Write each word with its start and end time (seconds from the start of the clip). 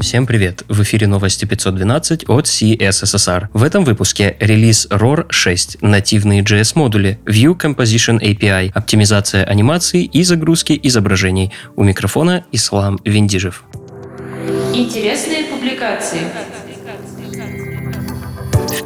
Всем 0.00 0.26
привет! 0.26 0.62
В 0.68 0.82
эфире 0.82 1.06
новости 1.06 1.46
512 1.46 2.28
от 2.28 2.44
CSSR. 2.44 3.48
В 3.54 3.62
этом 3.62 3.82
выпуске 3.84 4.36
релиз 4.40 4.86
ROR 4.90 5.26
6, 5.30 5.78
нативные 5.80 6.42
JS-модули, 6.42 7.18
View 7.24 7.58
Composition 7.58 8.20
API, 8.20 8.70
оптимизация 8.74 9.44
анимации 9.44 10.04
и 10.04 10.22
загрузки 10.22 10.78
изображений. 10.82 11.50
У 11.76 11.82
микрофона 11.82 12.44
Ислам 12.52 13.00
Виндижев. 13.04 13.64
Интересные 14.74 15.44
публикации. 15.44 16.20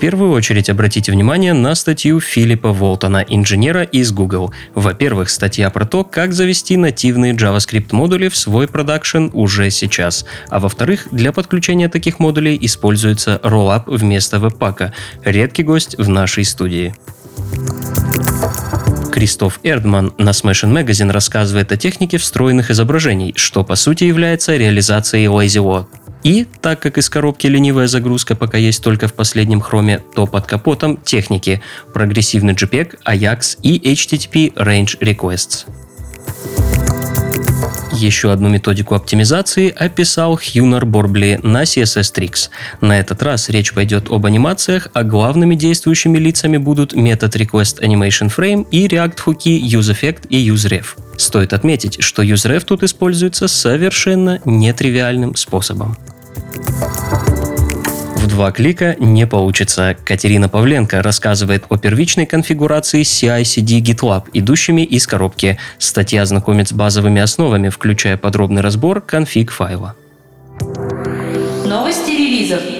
Первую 0.00 0.30
очередь 0.32 0.70
обратите 0.70 1.12
внимание 1.12 1.52
на 1.52 1.74
статью 1.74 2.20
Филиппа 2.20 2.72
Волтона, 2.72 3.22
инженера 3.28 3.82
из 3.82 4.12
Google. 4.12 4.50
Во-первых, 4.74 5.28
статья 5.28 5.68
про 5.68 5.84
то, 5.84 6.04
как 6.04 6.32
завести 6.32 6.78
нативные 6.78 7.34
JavaScript 7.34 7.88
модули 7.92 8.28
в 8.28 8.36
свой 8.36 8.66
продакшн 8.66 9.28
уже 9.34 9.70
сейчас. 9.70 10.24
А 10.48 10.58
во-вторых, 10.58 11.08
для 11.12 11.32
подключения 11.32 11.90
таких 11.90 12.18
модулей 12.18 12.56
используется 12.62 13.40
Rollup 13.42 13.94
вместо 13.94 14.38
веб-пака. 14.38 14.94
Редкий 15.22 15.64
гость 15.64 15.98
в 15.98 16.08
нашей 16.08 16.46
студии. 16.46 16.94
Кристоф 19.12 19.60
Эрдман 19.62 20.14
на 20.16 20.30
Smashing 20.30 20.72
Magazine 20.72 21.10
рассказывает 21.10 21.72
о 21.72 21.76
технике 21.76 22.16
встроенных 22.16 22.70
изображений, 22.70 23.34
что 23.36 23.64
по 23.64 23.74
сути 23.74 24.04
является 24.04 24.56
реализацией 24.56 25.26
Lazy 25.26 25.62
Load. 25.62 25.99
И, 26.22 26.46
так 26.60 26.80
как 26.80 26.98
из 26.98 27.08
коробки 27.08 27.46
ленивая 27.46 27.86
загрузка 27.86 28.36
пока 28.36 28.58
есть 28.58 28.82
только 28.82 29.08
в 29.08 29.14
последнем 29.14 29.60
хроме, 29.60 30.00
то 30.14 30.26
под 30.26 30.46
капотом 30.46 30.96
техники 30.98 31.62
прогрессивный 31.94 32.54
JPEG, 32.54 32.98
AJAX 33.06 33.58
и 33.62 33.78
HTTP 33.92 34.54
Range 34.54 34.98
Requests. 34.98 35.66
Еще 37.92 38.32
одну 38.32 38.48
методику 38.48 38.94
оптимизации 38.94 39.68
описал 39.68 40.38
Хьюнар 40.38 40.86
Борбли 40.86 41.38
на 41.42 41.64
CSS 41.64 42.14
Tricks. 42.14 42.48
На 42.80 42.98
этот 42.98 43.22
раз 43.22 43.50
речь 43.50 43.74
пойдет 43.74 44.10
об 44.10 44.24
анимациях, 44.24 44.88
а 44.94 45.02
главными 45.02 45.54
действующими 45.54 46.16
лицами 46.16 46.56
будут 46.56 46.94
метод 46.94 47.36
Request 47.36 47.82
Animation 47.82 48.34
Frame 48.34 48.66
и 48.70 48.86
React 48.86 49.20
хуки 49.20 49.76
UseEffect 49.76 50.28
и 50.28 50.48
UseRef. 50.48 50.86
Стоит 51.18 51.52
отметить, 51.52 52.02
что 52.02 52.22
UseRef 52.22 52.64
тут 52.64 52.82
используется 52.84 53.48
совершенно 53.48 54.40
нетривиальным 54.46 55.36
способом 55.36 55.98
два 58.28 58.52
клика 58.52 58.96
не 58.98 59.26
получится. 59.26 59.96
Катерина 60.04 60.48
Павленко 60.48 61.02
рассказывает 61.02 61.64
о 61.68 61.76
первичной 61.76 62.26
конфигурации 62.26 63.02
CI-CD 63.02 63.80
GitLab, 63.80 64.24
идущими 64.32 64.82
из 64.82 65.06
коробки. 65.06 65.58
Статья 65.78 66.24
знакомит 66.26 66.68
с 66.68 66.72
базовыми 66.72 67.20
основами, 67.20 67.68
включая 67.68 68.16
подробный 68.16 68.62
разбор 68.62 69.00
конфиг 69.00 69.50
файла. 69.50 69.94
Новости 71.66 72.10
релизов. 72.10 72.79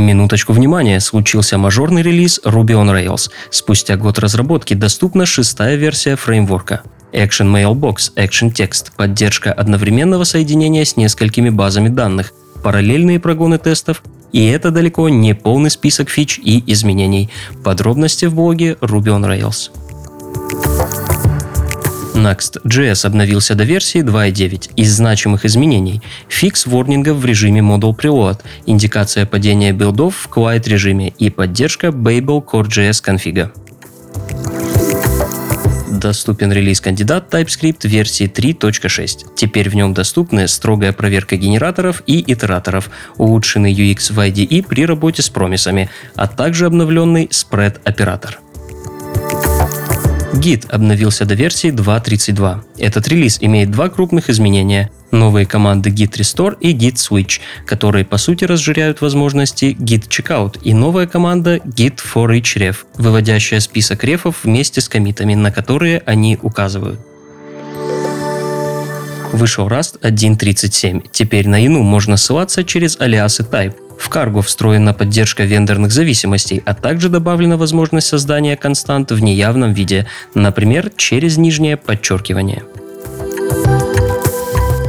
Минуточку 0.00 0.54
внимания, 0.54 0.98
случился 0.98 1.58
мажорный 1.58 2.00
релиз 2.00 2.40
Ruby 2.42 2.70
on 2.70 2.90
Rails. 2.90 3.30
Спустя 3.50 3.96
год 3.96 4.18
разработки 4.18 4.72
доступна 4.72 5.26
шестая 5.26 5.76
версия 5.76 6.16
фреймворка. 6.16 6.80
Action 7.12 7.52
Mailbox, 7.52 8.14
Action 8.16 8.50
Text, 8.50 8.92
поддержка 8.96 9.52
одновременного 9.52 10.24
соединения 10.24 10.84
с 10.84 10.96
несколькими 10.96 11.50
базами 11.50 11.90
данных, 11.90 12.32
параллельные 12.62 13.20
прогоны 13.20 13.58
тестов, 13.58 14.02
и 14.32 14.46
это 14.46 14.70
далеко 14.70 15.08
не 15.10 15.34
полный 15.34 15.70
список 15.70 16.08
фич 16.08 16.38
и 16.38 16.64
изменений. 16.72 17.28
Подробности 17.62 18.24
в 18.24 18.34
блоге 18.34 18.78
Ruby 18.80 19.08
on 19.08 19.28
Rails. 19.28 19.70
Next.js 22.20 23.06
обновился 23.06 23.54
до 23.54 23.64
версии 23.64 24.02
2.9. 24.02 24.72
Из 24.76 24.94
значимых 24.94 25.44
изменений– 25.44 26.02
фикс 26.28 26.66
ворнингов 26.66 27.16
в 27.16 27.24
режиме 27.24 27.60
Model 27.60 27.96
Preload, 27.96 28.40
индикация 28.66 29.24
падения 29.24 29.72
билдов 29.72 30.14
в 30.16 30.28
quiet 30.28 30.68
режиме 30.68 31.14
и 31.18 31.30
поддержка 31.30 31.88
Babel 31.88 32.44
Core.js 32.44 33.02
конфига 33.02 33.50
доступен 36.00 36.50
релиз 36.50 36.80
кандидат 36.80 37.32
TypeScript 37.32 37.86
версии 37.86 38.26
3.6. 38.26 39.34
Теперь 39.36 39.68
в 39.68 39.74
нем 39.76 39.92
доступны 39.94 40.48
строгая 40.48 40.92
проверка 40.92 41.36
генераторов 41.36 42.02
и 42.06 42.32
итераторов, 42.32 42.90
улучшенный 43.18 43.72
UX 43.72 44.12
в 44.12 44.18
IDE 44.18 44.66
при 44.66 44.86
работе 44.86 45.22
с 45.22 45.28
промисами, 45.28 45.90
а 46.16 46.26
также 46.26 46.66
обновленный 46.66 47.26
spread-оператор. 47.26 48.40
Git 50.34 50.70
обновился 50.70 51.24
до 51.24 51.34
версии 51.34 51.70
2.32. 51.70 52.62
Этот 52.78 53.08
релиз 53.08 53.38
имеет 53.40 53.70
два 53.70 53.88
крупных 53.88 54.30
изменения. 54.30 54.90
Новые 55.10 55.44
команды 55.44 55.90
Git 55.90 56.12
Restore 56.12 56.56
и 56.60 56.72
Git 56.72 56.94
Switch, 56.94 57.40
которые 57.66 58.04
по 58.04 58.16
сути 58.16 58.44
расширяют 58.44 59.00
возможности 59.00 59.76
Git 59.78 60.08
Checkout, 60.08 60.60
и 60.62 60.72
новая 60.72 61.06
команда 61.06 61.56
Git 61.56 61.98
for 61.98 62.28
each 62.28 62.56
ref, 62.56 62.76
выводящая 62.96 63.58
список 63.60 64.04
рефов 64.04 64.44
вместе 64.44 64.80
с 64.80 64.88
комитами, 64.88 65.34
на 65.34 65.50
которые 65.50 66.00
они 66.06 66.38
указывают. 66.40 67.00
Вышел 69.32 69.68
Rust 69.68 70.00
1.37. 70.00 71.08
Теперь 71.10 71.48
на 71.48 71.64
ину 71.64 71.82
можно 71.82 72.16
ссылаться 72.16 72.62
через 72.62 72.98
алиасы 73.00 73.42
type. 73.42 73.74
Cargo 74.10 74.42
встроена 74.42 74.92
поддержка 74.92 75.44
вендорных 75.44 75.92
зависимостей, 75.92 76.62
а 76.66 76.74
также 76.74 77.08
добавлена 77.08 77.56
возможность 77.56 78.08
создания 78.08 78.56
констант 78.56 79.12
в 79.12 79.22
неявном 79.22 79.72
виде, 79.72 80.06
например, 80.34 80.90
через 80.96 81.36
нижнее 81.36 81.76
подчеркивание. 81.76 82.62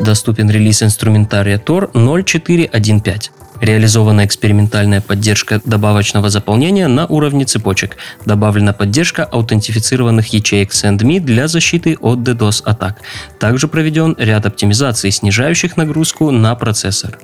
Доступен 0.00 0.50
релиз 0.50 0.82
инструментария 0.82 1.58
Tor 1.58 1.90
0415. 1.92 3.30
Реализована 3.60 4.24
экспериментальная 4.24 5.02
поддержка 5.02 5.60
добавочного 5.66 6.30
заполнения 6.30 6.88
на 6.88 7.06
уровне 7.06 7.44
цепочек. 7.44 7.98
Добавлена 8.24 8.72
поддержка 8.72 9.24
аутентифицированных 9.24 10.32
ячеек 10.32 10.70
SendMe 10.70 11.20
для 11.20 11.46
защиты 11.46 11.98
от 12.00 12.20
DDoS 12.20 12.62
атак. 12.64 13.00
Также 13.38 13.68
проведен 13.68 14.16
ряд 14.18 14.46
оптимизаций, 14.46 15.10
снижающих 15.10 15.76
нагрузку 15.76 16.30
на 16.30 16.54
процессор. 16.54 17.18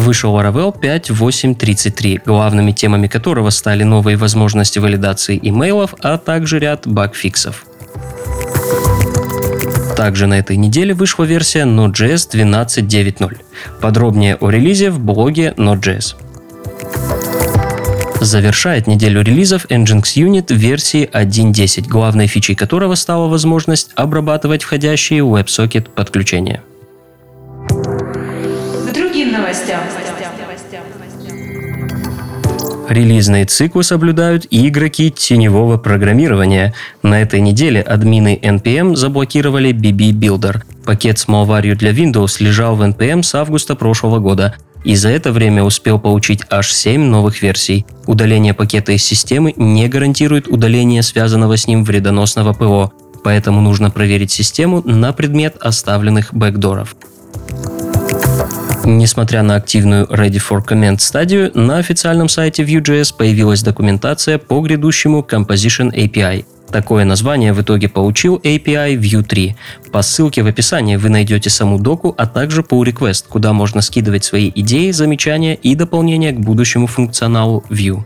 Вышел 0.00 0.34
Laravel 0.34 0.74
5.8.33, 0.80 2.22
главными 2.24 2.72
темами 2.72 3.06
которого 3.06 3.50
стали 3.50 3.82
новые 3.82 4.16
возможности 4.16 4.78
валидации 4.78 5.38
имейлов, 5.42 5.94
а 6.00 6.16
также 6.16 6.58
ряд 6.58 6.86
багфиксов. 6.86 7.66
Также 9.96 10.26
на 10.26 10.38
этой 10.38 10.56
неделе 10.56 10.94
вышла 10.94 11.24
версия 11.24 11.64
Node.js 11.64 12.30
12.9.0. 12.32 13.36
Подробнее 13.82 14.36
о 14.36 14.48
релизе 14.48 14.90
в 14.90 15.00
блоге 15.00 15.52
Node.js. 15.58 16.14
Завершает 18.22 18.86
неделю 18.86 19.20
релизов 19.20 19.66
Nginx 19.66 20.02
Unit 20.16 20.54
версии 20.54 21.10
1.10, 21.12 21.88
главной 21.88 22.26
фичей 22.26 22.54
которого 22.54 22.94
стала 22.94 23.28
возможность 23.28 23.90
обрабатывать 23.96 24.62
входящие 24.62 25.20
WebSocket 25.20 25.90
подключения. 25.90 26.62
Релизные 32.90 33.44
циклы 33.44 33.84
соблюдают 33.84 34.46
и 34.50 34.66
игроки 34.66 35.12
теневого 35.12 35.76
программирования. 35.78 36.74
На 37.04 37.22
этой 37.22 37.40
неделе 37.40 37.80
админы 37.80 38.36
NPM 38.42 38.96
заблокировали 38.96 39.70
BB 39.70 40.10
Builder. 40.10 40.62
Пакет 40.84 41.20
с 41.20 41.28
малварью 41.28 41.76
для 41.76 41.92
Windows 41.92 42.42
лежал 42.42 42.74
в 42.74 42.82
NPM 42.82 43.22
с 43.22 43.32
августа 43.36 43.76
прошлого 43.76 44.18
года 44.18 44.56
и 44.82 44.96
за 44.96 45.10
это 45.10 45.30
время 45.30 45.62
успел 45.62 46.00
получить 46.00 46.42
аж 46.50 46.72
7 46.72 47.00
новых 47.00 47.42
версий. 47.42 47.86
Удаление 48.06 48.54
пакета 48.54 48.90
из 48.90 49.04
системы 49.04 49.54
не 49.56 49.86
гарантирует 49.86 50.48
удаление 50.48 51.04
связанного 51.04 51.56
с 51.56 51.68
ним 51.68 51.84
вредоносного 51.84 52.54
ПО, 52.54 52.92
поэтому 53.22 53.60
нужно 53.60 53.90
проверить 53.90 54.32
систему 54.32 54.82
на 54.84 55.12
предмет 55.12 55.56
оставленных 55.60 56.34
бэкдоров. 56.34 56.96
Несмотря 58.84 59.42
на 59.42 59.56
активную 59.56 60.06
Ready 60.06 60.40
for 60.40 60.66
Comment 60.66 60.98
стадию, 61.00 61.50
на 61.54 61.78
официальном 61.78 62.28
сайте 62.28 62.62
Vue.js 62.62 63.14
появилась 63.16 63.62
документация 63.62 64.38
по 64.38 64.60
грядущему 64.60 65.20
Composition 65.28 65.92
API. 65.92 66.46
Такое 66.70 67.04
название 67.04 67.52
в 67.52 67.60
итоге 67.60 67.88
получил 67.88 68.36
API 68.36 68.96
Vue 68.96 69.22
3. 69.22 69.56
По 69.92 70.02
ссылке 70.02 70.42
в 70.42 70.46
описании 70.46 70.96
вы 70.96 71.10
найдете 71.10 71.50
саму 71.50 71.78
доку, 71.78 72.14
а 72.16 72.26
также 72.26 72.62
pull 72.62 72.84
request, 72.84 73.26
куда 73.28 73.52
можно 73.52 73.82
скидывать 73.82 74.24
свои 74.24 74.50
идеи, 74.54 74.92
замечания 74.92 75.56
и 75.56 75.74
дополнения 75.74 76.32
к 76.32 76.40
будущему 76.40 76.86
функционалу 76.86 77.64
Vue. 77.68 78.02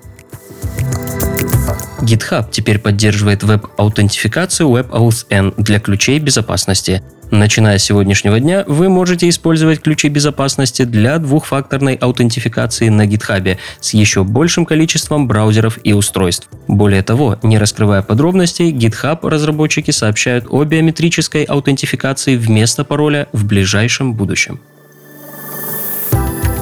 GitHub 2.01 2.51
теперь 2.51 2.79
поддерживает 2.79 3.43
веб-аутентификацию 3.43 4.69
WebAuthn 4.69 5.55
для 5.57 5.81
ключей 5.81 6.19
безопасности. 6.19 7.03
Начиная 7.31 7.79
с 7.79 7.85
сегодняшнего 7.85 8.39
дня, 8.39 8.65
вы 8.67 8.89
можете 8.89 9.29
использовать 9.29 9.81
ключи 9.81 10.09
безопасности 10.09 10.85
для 10.85 11.19
двухфакторной 11.19 11.95
аутентификации 11.95 12.89
на 12.91 13.07
GitHub 13.07 13.59
с 13.81 13.95
еще 13.95 14.25
большим 14.25 14.67
количеством 14.67 15.27
браузеров 15.27 15.79
и 15.83 15.93
устройств. 15.93 16.49
Более 16.69 17.03
того, 17.03 17.39
не 17.43 17.59
раскрывая 17.59 18.03
подробностей, 18.03 18.73
GitHub 18.73 19.27
разработчики 19.29 19.91
сообщают 19.91 20.47
о 20.51 20.63
биометрической 20.65 21.45
аутентификации 21.45 22.37
вместо 22.37 22.85
пароля 22.85 23.27
в 23.33 23.47
ближайшем 23.47 24.15
будущем. 24.15 24.61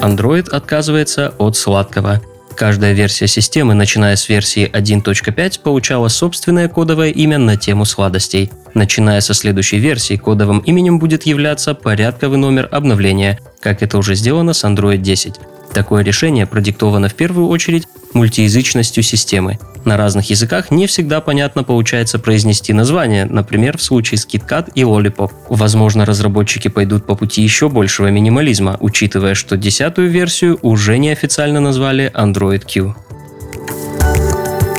Android 0.00 0.48
отказывается 0.50 1.34
от 1.38 1.56
сладкого. 1.56 2.20
Каждая 2.56 2.92
версия 2.92 3.26
системы, 3.26 3.74
начиная 3.74 4.16
с 4.16 4.28
версии 4.28 4.70
1.5, 4.70 5.60
получала 5.60 6.08
собственное 6.08 6.68
кодовое 6.68 7.10
имя 7.10 7.38
на 7.38 7.56
тему 7.56 7.84
сладостей. 7.84 8.50
Начиная 8.74 9.20
со 9.20 9.34
следующей 9.34 9.78
версии, 9.78 10.16
кодовым 10.16 10.58
именем 10.60 10.98
будет 10.98 11.24
являться 11.24 11.74
порядковый 11.74 12.38
номер 12.38 12.68
обновления, 12.70 13.38
как 13.60 13.82
это 13.82 13.98
уже 13.98 14.14
сделано 14.14 14.52
с 14.52 14.64
Android 14.64 14.98
10. 14.98 15.34
Такое 15.72 16.04
решение 16.04 16.46
продиктовано 16.46 17.08
в 17.08 17.14
первую 17.14 17.48
очередь 17.48 17.86
мультиязычностью 18.12 19.02
системы. 19.02 19.58
На 19.84 19.96
разных 19.96 20.30
языках 20.30 20.70
не 20.70 20.86
всегда 20.86 21.20
понятно 21.20 21.64
получается 21.64 22.18
произнести 22.18 22.72
название, 22.72 23.24
например, 23.24 23.78
в 23.78 23.82
случае 23.82 24.18
с 24.18 24.26
KitKat 24.26 24.72
и 24.74 24.82
Lollipop. 24.82 25.32
Возможно, 25.48 26.04
разработчики 26.04 26.68
пойдут 26.68 27.04
по 27.04 27.16
пути 27.16 27.42
еще 27.42 27.68
большего 27.68 28.08
минимализма, 28.08 28.76
учитывая, 28.80 29.34
что 29.34 29.56
десятую 29.56 30.10
версию 30.10 30.58
уже 30.62 30.98
неофициально 30.98 31.60
назвали 31.60 32.12
Android 32.14 32.62
Q. 32.64 32.94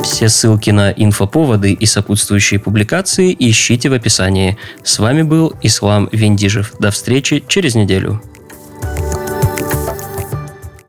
Все 0.02 0.28
ссылки 0.28 0.70
на 0.70 0.90
инфоповоды 0.90 1.72
и 1.72 1.86
сопутствующие 1.86 2.60
публикации 2.60 3.34
ищите 3.38 3.88
в 3.88 3.94
описании. 3.94 4.56
С 4.82 4.98
вами 4.98 5.22
был 5.22 5.54
Ислам 5.62 6.08
Вендижев. 6.12 6.74
До 6.78 6.90
встречи 6.90 7.42
через 7.48 7.74
неделю. 7.74 8.22